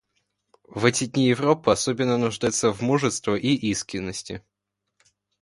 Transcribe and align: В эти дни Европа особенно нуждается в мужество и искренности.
В 0.67 0.85
эти 0.85 1.05
дни 1.05 1.27
Европа 1.29 1.73
особенно 1.73 2.17
нуждается 2.17 2.71
в 2.71 2.81
мужество 2.81 3.35
и 3.35 3.53
искренности. 3.53 4.41